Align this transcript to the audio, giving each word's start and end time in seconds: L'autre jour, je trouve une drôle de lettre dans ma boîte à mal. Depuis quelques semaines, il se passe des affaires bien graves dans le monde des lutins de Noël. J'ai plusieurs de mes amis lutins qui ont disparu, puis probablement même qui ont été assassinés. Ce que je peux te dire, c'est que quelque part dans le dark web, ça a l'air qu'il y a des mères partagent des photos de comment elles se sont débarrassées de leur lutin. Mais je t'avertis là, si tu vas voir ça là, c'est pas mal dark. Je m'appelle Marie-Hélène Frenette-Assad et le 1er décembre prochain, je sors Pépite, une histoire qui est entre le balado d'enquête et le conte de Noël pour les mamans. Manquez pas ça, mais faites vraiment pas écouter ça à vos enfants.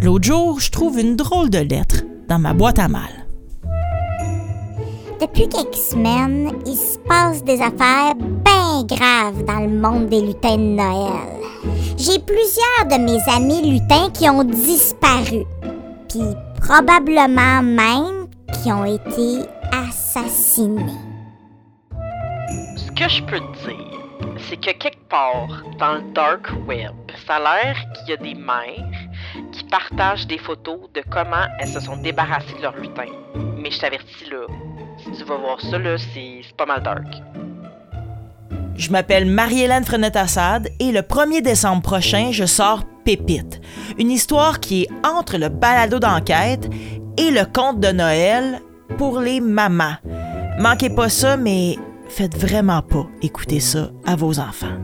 L'autre 0.00 0.28
jour, 0.28 0.60
je 0.60 0.70
trouve 0.70 1.00
une 1.00 1.16
drôle 1.16 1.50
de 1.50 1.58
lettre 1.58 2.04
dans 2.28 2.38
ma 2.38 2.54
boîte 2.54 2.78
à 2.78 2.86
mal. 2.86 3.26
Depuis 5.20 5.48
quelques 5.48 5.74
semaines, 5.74 6.52
il 6.64 6.76
se 6.76 6.98
passe 7.00 7.42
des 7.42 7.60
affaires 7.60 8.14
bien 8.14 8.84
graves 8.84 9.44
dans 9.44 9.58
le 9.58 9.68
monde 9.68 10.06
des 10.06 10.20
lutins 10.20 10.56
de 10.56 10.76
Noël. 10.76 11.26
J'ai 11.96 12.20
plusieurs 12.20 12.86
de 12.86 13.02
mes 13.02 13.18
amis 13.28 13.72
lutins 13.72 14.08
qui 14.10 14.30
ont 14.30 14.44
disparu, 14.44 15.44
puis 16.08 16.22
probablement 16.60 17.60
même 17.62 18.28
qui 18.62 18.70
ont 18.70 18.84
été 18.84 19.48
assassinés. 19.72 20.94
Ce 22.76 22.92
que 22.92 23.08
je 23.08 23.22
peux 23.24 23.40
te 23.40 23.68
dire, 23.68 24.38
c'est 24.48 24.56
que 24.56 24.78
quelque 24.78 25.08
part 25.08 25.64
dans 25.80 25.94
le 25.94 26.12
dark 26.14 26.52
web, 26.68 26.94
ça 27.26 27.34
a 27.34 27.40
l'air 27.40 27.76
qu'il 27.94 28.10
y 28.10 28.12
a 28.12 28.16
des 28.16 28.34
mères 28.34 29.08
partagent 29.70 30.26
des 30.26 30.38
photos 30.38 30.80
de 30.94 31.02
comment 31.10 31.46
elles 31.58 31.68
se 31.68 31.80
sont 31.80 31.96
débarrassées 31.96 32.54
de 32.56 32.62
leur 32.62 32.76
lutin. 32.76 33.06
Mais 33.56 33.70
je 33.70 33.80
t'avertis 33.80 34.28
là, 34.30 34.46
si 34.98 35.10
tu 35.12 35.24
vas 35.24 35.36
voir 35.36 35.60
ça 35.60 35.78
là, 35.78 35.96
c'est 35.98 36.42
pas 36.56 36.66
mal 36.66 36.82
dark. 36.82 37.06
Je 38.76 38.90
m'appelle 38.90 39.26
Marie-Hélène 39.26 39.84
Frenette-Assad 39.84 40.68
et 40.78 40.92
le 40.92 41.00
1er 41.00 41.42
décembre 41.42 41.82
prochain, 41.82 42.30
je 42.30 42.44
sors 42.44 42.84
Pépite, 43.04 43.60
une 43.98 44.10
histoire 44.10 44.60
qui 44.60 44.82
est 44.82 45.06
entre 45.06 45.38
le 45.38 45.48
balado 45.48 45.98
d'enquête 45.98 46.68
et 47.16 47.30
le 47.30 47.44
conte 47.44 47.80
de 47.80 47.88
Noël 47.88 48.60
pour 48.96 49.18
les 49.18 49.40
mamans. 49.40 49.96
Manquez 50.58 50.90
pas 50.90 51.08
ça, 51.08 51.36
mais 51.36 51.76
faites 52.08 52.36
vraiment 52.36 52.82
pas 52.82 53.06
écouter 53.22 53.60
ça 53.60 53.90
à 54.06 54.14
vos 54.14 54.38
enfants. 54.38 54.76